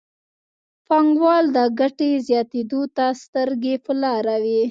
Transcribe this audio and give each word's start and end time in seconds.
پانګوال 0.87 1.45
د 1.55 1.59
ګټې 1.79 2.11
زیاتېدو 2.27 2.81
ته 2.95 3.05
سترګې 3.23 3.75
په 3.85 3.91
لاره 4.01 4.35
وي. 4.43 4.59